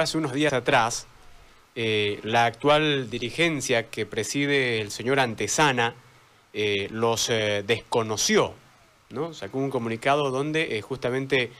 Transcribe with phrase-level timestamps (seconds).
[0.00, 1.06] hace unos días atrás,
[1.74, 5.94] eh, la actual dirigencia que preside el señor Antesana
[6.52, 8.54] eh, los eh, desconoció,
[9.10, 9.32] ¿no?
[9.34, 11.50] Sacó un comunicado donde justamente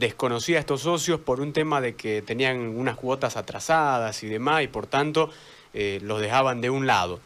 [0.00, 4.64] desconocía a estos socios por un tema de que tenían unas cuotas atrasadas y demás,
[4.64, 5.30] y por tanto
[5.72, 7.20] los dejaban de un lado.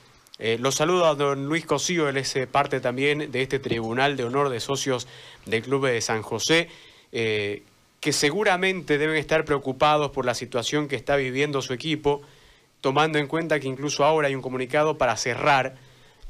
[0.58, 4.50] los saludo a don Luis Cosío, él es parte también de este Tribunal de Honor
[4.50, 5.08] de Socios
[5.46, 6.68] del Club de San José
[8.00, 12.22] que seguramente deben estar preocupados por la situación que está viviendo su equipo,
[12.80, 15.74] tomando en cuenta que incluso ahora hay un comunicado para cerrar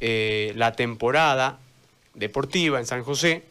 [0.01, 1.61] eh, la temporada
[2.15, 3.45] deportiva en San José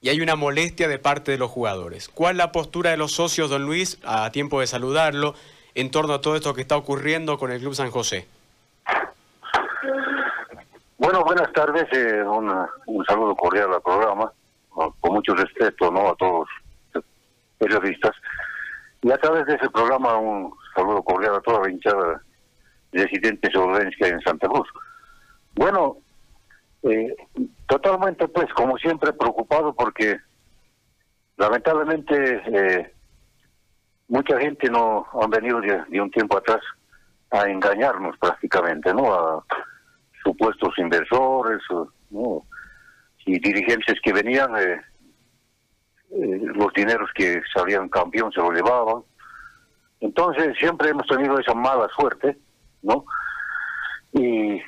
[0.00, 2.08] y hay una molestia de parte de los jugadores.
[2.08, 5.34] ¿Cuál la postura de los socios, don Luis, a tiempo de saludarlo,
[5.74, 8.28] en torno a todo esto que está ocurriendo con el Club San José?
[10.96, 14.32] Bueno, buenas tardes, eh, un saludo cordial al programa,
[14.70, 16.10] con mucho respeto ¿no?
[16.10, 16.48] a todos
[17.58, 18.14] periodistas.
[19.02, 22.22] Y a través de ese programa un saludo cordial a toda la hinchada
[22.92, 24.68] residente que en Santa Cruz.
[25.54, 25.98] Bueno,
[26.82, 27.14] eh,
[27.68, 30.18] totalmente pues como siempre preocupado porque
[31.36, 32.92] lamentablemente eh,
[34.08, 36.60] mucha gente no han venido de, un tiempo atrás
[37.30, 39.12] a engañarnos prácticamente, ¿no?
[39.12, 39.44] A
[40.22, 41.60] supuestos inversores,
[42.10, 42.42] ¿no?
[43.24, 44.80] Y dirigentes que venían eh,
[46.10, 49.02] eh, los dineros que salían campeón se los llevaban.
[50.00, 52.36] Entonces siempre hemos tenido esa mala suerte,
[52.82, 53.04] ¿no?
[54.12, 54.60] Y,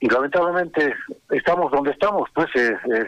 [0.00, 0.94] lamentablemente
[1.30, 3.06] estamos donde estamos, pues, eh, eh,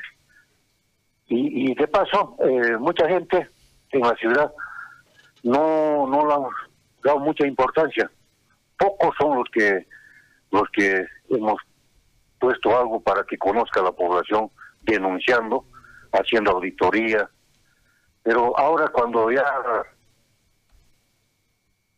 [1.28, 2.36] y, y, de paso,
[2.80, 3.48] mucha gente
[3.92, 4.52] en la ciudad
[5.44, 6.42] no, no le han
[7.04, 8.10] dado mucha importancia.
[8.78, 9.86] Pocos son los que,
[10.50, 11.60] los que hemos
[12.40, 14.50] puesto algo para que conozca la población,
[14.82, 15.64] denunciando,
[16.12, 17.28] haciendo auditoría,
[18.22, 19.44] pero ahora cuando ya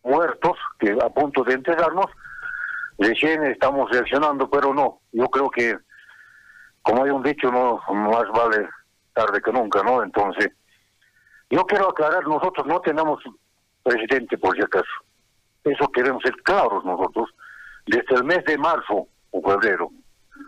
[0.03, 2.07] muertos, que a punto de enterarnos,
[2.99, 5.79] recién estamos reaccionando, pero no, yo creo que,
[6.83, 8.69] como hay un dicho, no más vale
[9.13, 10.03] tarde que nunca, ¿no?
[10.03, 10.51] Entonces,
[11.51, 13.23] yo quiero aclarar, nosotros no tenemos
[13.83, 14.87] presidente por si acaso.
[15.65, 17.29] Eso queremos ser claros nosotros.
[17.87, 19.91] Desde el mes de marzo o febrero,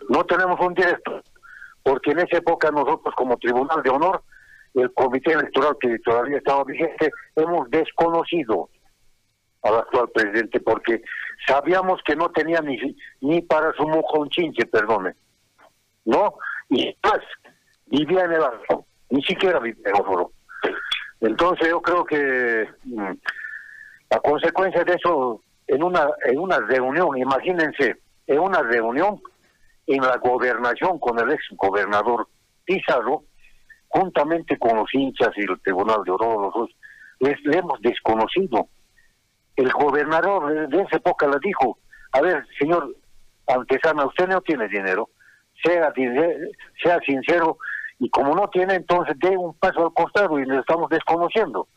[0.08, 1.22] no tenemos un director,
[1.82, 4.22] porque en esa época nosotros como Tribunal de Honor
[4.74, 8.68] el comité electoral que todavía estaba vigente, hemos desconocido
[9.62, 11.02] al actual presidente porque
[11.46, 12.78] sabíamos que no tenía ni,
[13.20, 15.14] ni para su mojonchinche, perdone,
[16.04, 16.34] ¿no?
[16.68, 17.20] Y más,
[17.86, 20.32] vivía en el alto, ni siquiera vivía en el foro.
[21.20, 23.12] Entonces yo creo que mm,
[24.10, 27.96] a consecuencia de eso, en una, en una reunión, imagínense,
[28.26, 29.20] en una reunión
[29.86, 32.28] en la gobernación con el ex gobernador
[32.64, 33.24] Pizarro,
[33.92, 36.66] juntamente con los hinchas y el Tribunal de Oro,
[37.20, 38.68] les, hemos desconocido.
[39.54, 41.78] El gobernador de esa época le dijo,
[42.12, 42.96] a ver, señor
[43.46, 45.10] Antesana, usted no tiene dinero,
[45.62, 45.92] sea,
[46.82, 47.58] sea sincero,
[47.98, 51.68] y como no tiene, entonces dé un paso al costado y le estamos desconociendo.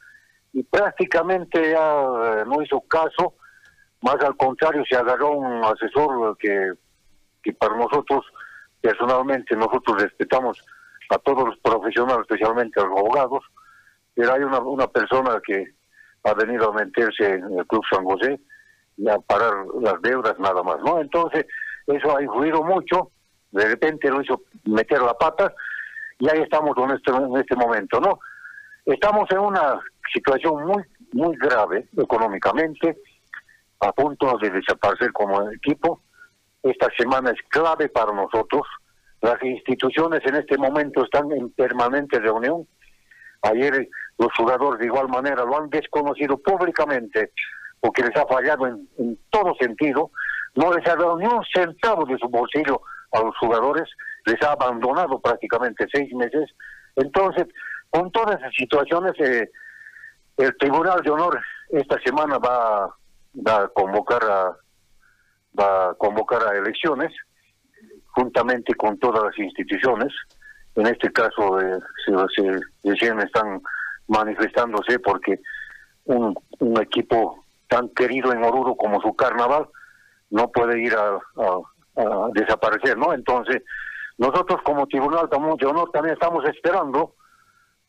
[0.54, 3.34] Y prácticamente ya eh, no hizo caso,
[4.02, 6.72] más al contrario, se agarró un asesor que,
[7.44, 8.24] que para nosotros,
[8.80, 10.64] personalmente, nosotros respetamos
[11.10, 13.44] a todos los profesionales, especialmente a los abogados,
[14.14, 15.74] pero hay una, una persona que
[16.24, 18.40] ha venido a meterse en el Club San José
[18.98, 21.00] y a parar las deudas nada más, ¿no?
[21.00, 21.46] Entonces,
[21.88, 23.12] eso ha influido mucho,
[23.52, 25.54] de repente lo hizo meter la pata
[26.20, 28.20] y ahí estamos en este, en este momento, ¿no?
[28.86, 29.80] Estamos en una
[30.14, 30.84] situación muy,
[31.14, 32.98] muy grave económicamente,
[33.80, 36.02] a punto de desaparecer como equipo.
[36.64, 38.64] Esta semana es clave para nosotros,
[39.22, 42.68] las instituciones en este momento están en permanente reunión.
[43.42, 43.88] Ayer
[44.18, 47.32] los jugadores de igual manera lo han desconocido públicamente
[47.80, 50.12] porque les ha fallado en, todo sentido.
[50.56, 52.82] No les ha dado ni un centavo de su bolsillo
[53.12, 53.90] a los jugadores,
[54.26, 56.50] les ha abandonado prácticamente seis meses.
[56.96, 57.46] Entonces,
[57.90, 59.50] con todas esas situaciones, eh,
[60.38, 62.96] el Tribunal de Honor esta semana va,
[63.36, 64.58] va a convocar a
[65.58, 67.14] va a convocar a elecciones
[68.16, 70.14] juntamente con todas las instituciones,
[70.76, 73.62] en este caso eh, se, están
[74.08, 75.42] manifestándose porque
[76.06, 76.36] un,
[76.82, 79.68] equipo tan querido en Oruro como su carnaval
[80.30, 81.20] no puede ir a,
[82.34, 83.14] desaparecer, ¿no?
[83.14, 83.64] Entonces,
[84.18, 87.16] nosotros como Tribunal de Honor también estamos esperando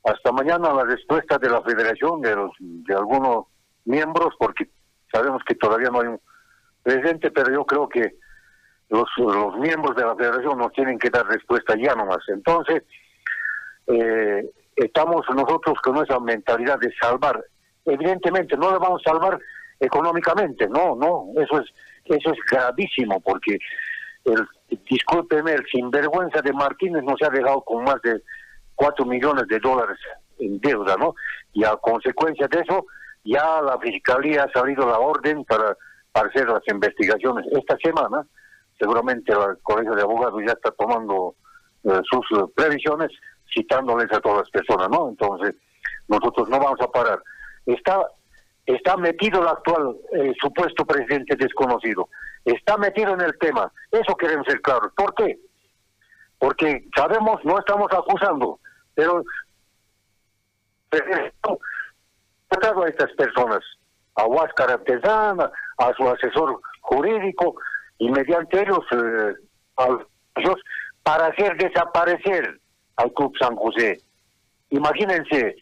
[0.05, 3.47] hasta mañana la respuesta de la Federación, de, los, de algunos
[3.85, 4.71] miembros, porque
[5.13, 6.21] sabemos que todavía no hay un
[6.85, 8.17] presidente, pero yo creo que
[8.89, 12.21] los, los miembros de la federación nos tienen que dar respuesta ya nomás.
[12.29, 12.83] Entonces,
[13.87, 17.45] eh, estamos nosotros con esa mentalidad de salvar
[17.87, 19.39] evidentemente no le vamos a salvar
[19.81, 21.71] económicamente, no, no, eso es,
[22.05, 23.59] eso es gravísimo porque
[24.25, 24.47] el,
[24.91, 28.21] discúlpeme, el sinvergüenza de Martínez nos ha dejado con más de
[28.75, 29.99] 4 millones de dólares
[30.39, 31.15] en deuda, ¿no?
[31.53, 32.87] Y a consecuencia de eso,
[33.25, 35.77] ya la Fiscalía ha salido la orden para,
[36.15, 37.45] hacer las investigaciones.
[37.53, 38.27] Esta semana,
[38.79, 41.35] seguramente el Colegio de Abogados ya está tomando
[41.85, 43.11] eh, sus eh, previsiones,
[43.53, 45.09] citándoles a todas las personas, ¿no?
[45.09, 45.55] Entonces,
[46.09, 47.23] nosotros no vamos a parar.
[47.65, 48.01] Está,
[48.67, 52.09] está metido el actual eh, supuesto presidente desconocido,
[52.45, 53.73] está metido en el tema.
[53.91, 54.93] Eso queremos ser claros.
[54.97, 55.39] ¿Por qué?
[56.39, 58.61] Porque sabemos, no estamos acusando,
[58.95, 59.23] pero
[62.49, 63.61] tratado a estas personas,
[64.15, 67.57] a Huáscar Artesana, a su asesor jurídico,
[67.99, 69.35] y mediante ellos, eh,
[71.03, 72.61] para hacer desaparecer
[72.97, 74.01] al Club San José.
[74.71, 75.57] Imagínense,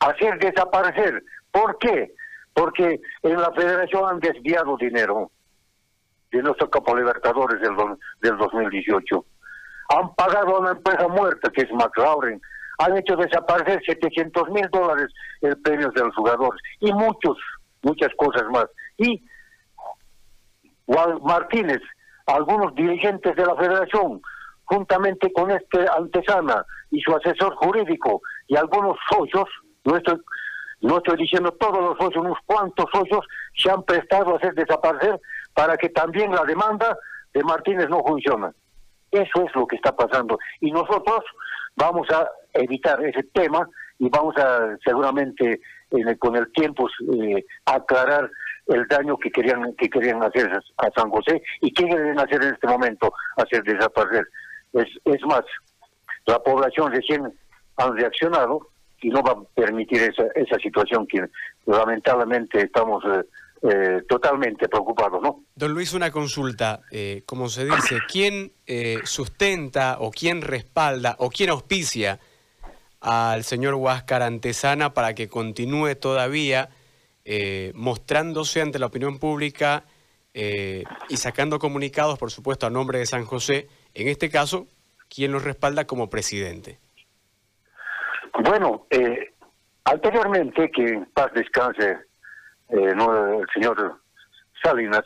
[0.00, 1.22] hacer desaparecer.
[1.50, 2.12] ¿Por qué?
[2.54, 5.30] Porque en la federación han desviado dinero
[6.32, 7.76] de nuestro Copa Libertadores del,
[8.20, 9.24] del 2018.
[9.90, 12.40] Han pagado a una empresa muerta que es McLaurin.
[12.78, 15.08] Han hecho desaparecer 700 mil dólares
[15.40, 17.38] el premio de los jugadores y muchos,
[17.82, 18.66] muchas cosas más.
[18.98, 19.22] Y
[20.86, 21.80] Martínez,
[22.26, 24.20] algunos dirigentes de la federación,
[24.64, 29.48] juntamente con este antesana y su asesor jurídico y algunos socios,
[29.84, 30.20] no estoy,
[30.80, 33.24] no estoy diciendo todos los socios, unos cuantos socios
[33.54, 35.20] se han prestado a hacer desaparecer
[35.54, 36.96] para que también la demanda
[37.32, 38.48] de Martínez no funcione.
[39.10, 40.38] Eso es lo que está pasando.
[40.60, 41.20] Y nosotros
[41.76, 43.68] vamos a evitar ese tema
[43.98, 45.60] y vamos a seguramente
[46.18, 48.30] con el tiempo eh, aclarar
[48.66, 52.54] el daño que querían que querían hacer a San José y qué quieren hacer en
[52.54, 54.26] este momento, hacer desaparecer.
[54.72, 55.42] Es, es más,
[56.26, 57.32] la población recién
[57.76, 58.68] han reaccionado
[59.00, 61.24] y no va a permitir esa, esa situación que
[61.66, 63.22] lamentablemente estamos eh,
[63.62, 65.44] eh, totalmente preocupados, ¿no?
[65.54, 68.52] Don Luis, una consulta, eh, como se dice, ¿quién
[69.04, 72.18] sustenta o quién respalda o quién auspicia
[73.00, 76.70] al señor Huáscar Antesana para que continúe todavía
[77.74, 79.84] mostrándose ante la opinión pública
[80.32, 84.66] y sacando comunicados, por supuesto, a nombre de San José, en este caso,
[85.08, 86.78] ¿quién lo respalda como presidente?
[88.42, 89.32] Bueno, eh,
[89.84, 91.98] anteriormente, que en paz descanse
[92.68, 94.00] eh, no, el señor
[94.62, 95.04] Salinas,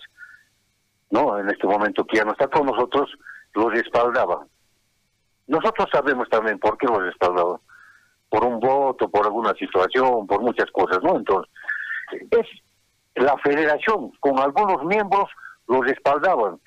[1.10, 3.10] no en este momento que ya no está con nosotros,
[3.54, 4.46] lo respaldaba.
[5.46, 7.60] Nosotros sabemos también por qué lo respaldaba.
[8.28, 11.16] Por un voto, por alguna situación, por muchas cosas, ¿no?
[11.16, 11.52] Entonces,
[12.12, 12.46] es
[13.14, 15.28] la federación con algunos miembros
[15.66, 16.58] lo respaldaban.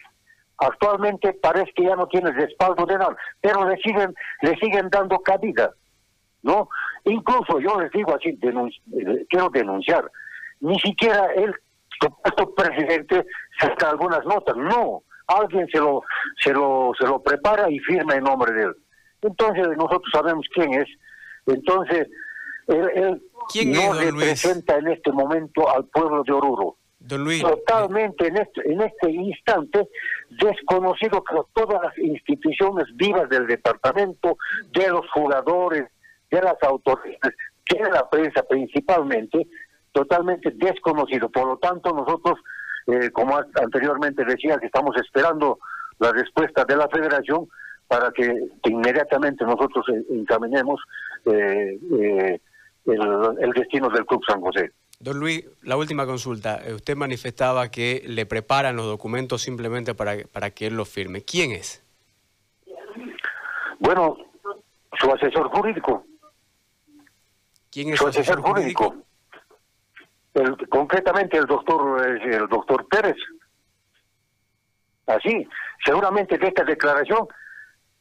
[0.57, 5.19] Actualmente parece que ya no tiene respaldo de nada, pero le siguen, le siguen dando
[5.19, 5.71] cabida.
[6.43, 6.69] ¿no?
[7.05, 10.09] Incluso yo les digo así, eh, quiero denunciar,
[10.59, 11.53] ni siquiera el
[12.55, 13.25] presidente
[13.59, 16.03] saca algunas notas, no, alguien se lo,
[16.41, 18.75] se lo, se lo prepara y firma en nombre de él.
[19.21, 20.87] Entonces nosotros sabemos quién es,
[21.47, 22.07] entonces
[22.67, 23.21] él,
[23.65, 26.77] no representa en este momento al pueblo de Oruro.
[27.07, 29.89] Totalmente en este, en este instante
[30.29, 34.37] desconocido por todas las instituciones vivas del departamento,
[34.71, 35.89] de los jugadores,
[36.31, 37.35] de las autoridades,
[37.69, 39.47] de la prensa principalmente,
[39.91, 41.29] totalmente desconocido.
[41.29, 42.39] Por lo tanto, nosotros,
[42.87, 45.59] eh, como anteriormente decía, que estamos esperando
[45.99, 47.49] la respuesta de la federación
[47.87, 48.33] para que
[48.63, 50.81] inmediatamente nosotros encaminemos
[51.25, 52.39] eh, eh,
[52.85, 54.71] el, destino del Club San José.
[54.99, 56.61] Don Luis, la última consulta.
[56.73, 61.23] Usted manifestaba que le preparan los documentos simplemente para, para que él los firme.
[61.23, 61.83] ¿Quién es?
[63.79, 64.17] Bueno,
[64.99, 66.05] su asesor jurídico.
[67.69, 68.95] ¿Quién es su asesor jurídico?
[70.69, 73.15] concretamente el doctor el doctor Pérez.
[75.05, 75.47] Así,
[75.85, 77.27] seguramente de esta declaración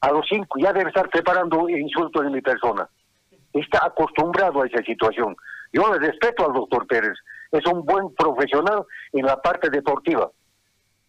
[0.00, 2.88] a los cinco ya debe estar preparando insultos de mi persona.
[3.52, 5.36] Está acostumbrado a esa situación.
[5.72, 7.14] Yo le respeto al doctor Pérez.
[7.50, 10.30] Es un buen profesional en la parte deportiva,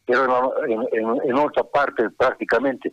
[0.06, 0.84] pero en,
[1.24, 2.92] en otra parte prácticamente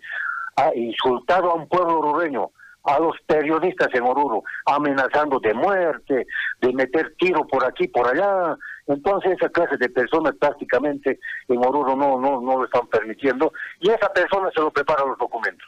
[0.56, 2.50] ha insultado a un pueblo rureño
[2.84, 6.26] a los periodistas en Oruro, amenazando de muerte,
[6.60, 8.56] de meter tiro por aquí, por allá.
[8.86, 13.90] Entonces esa clase de personas prácticamente en Oruro no, no, no lo están permitiendo y
[13.90, 15.66] esa persona se lo prepara los documentos.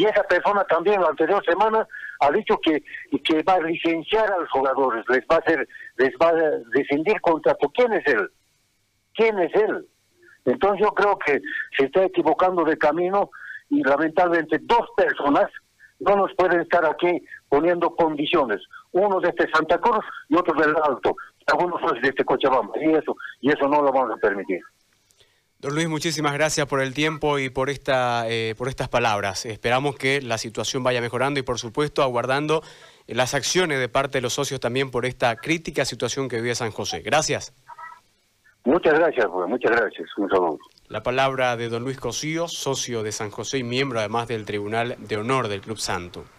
[0.00, 1.86] Y esa persona también la anterior semana
[2.20, 2.82] ha dicho que,
[3.22, 6.32] que va a licenciar a los jugadores, les va a hacer, les va a
[6.72, 7.70] rescindir contrato.
[7.74, 8.30] ¿Quién es él?
[9.14, 9.86] ¿Quién es él?
[10.46, 11.42] Entonces yo creo que
[11.76, 13.28] se está equivocando de camino
[13.68, 15.50] y lamentablemente dos personas
[15.98, 18.62] no nos pueden estar aquí poniendo condiciones.
[18.92, 21.14] uno de este Santa Cruz y otro del Alto,
[21.46, 24.62] algunos de este Cochabamba, y eso, y eso no lo vamos a permitir.
[25.60, 29.44] Don Luis, muchísimas gracias por el tiempo y por, esta, eh, por estas palabras.
[29.44, 32.62] Esperamos que la situación vaya mejorando y, por supuesto, aguardando
[33.06, 36.70] las acciones de parte de los socios también por esta crítica situación que vive San
[36.70, 37.02] José.
[37.02, 37.52] Gracias.
[38.64, 40.08] Muchas gracias, pues, muchas gracias.
[40.16, 40.58] Un saludo.
[40.88, 44.96] La palabra de don Luis Cosío, socio de San José y miembro además del Tribunal
[44.98, 46.24] de Honor del Club Santo.